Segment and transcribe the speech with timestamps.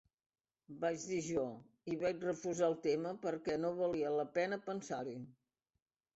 [0.85, 1.43] Vaig dir jo,
[1.93, 5.17] i vaig refusar el tema perquè no valia la pena pensar-hi.